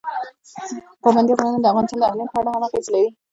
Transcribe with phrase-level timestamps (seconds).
[1.03, 3.09] پابندی غرونه د افغانستان د امنیت په اړه هم اغېز لري.